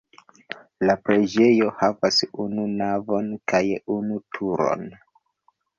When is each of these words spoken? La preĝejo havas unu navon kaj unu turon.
La 0.89 0.95
preĝejo 1.09 1.67
havas 1.83 2.19
unu 2.47 2.67
navon 2.81 3.31
kaj 3.53 3.65
unu 3.99 4.23
turon. 4.39 4.93